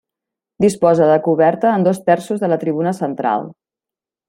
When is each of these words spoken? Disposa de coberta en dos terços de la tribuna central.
Disposa 0.63 1.09
de 1.09 1.17
coberta 1.27 1.75
en 1.79 1.85
dos 1.89 2.01
terços 2.09 2.41
de 2.45 2.51
la 2.55 2.59
tribuna 2.65 2.97
central. 3.03 3.49